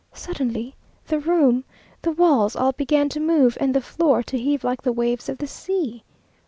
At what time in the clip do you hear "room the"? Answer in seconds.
1.19-2.09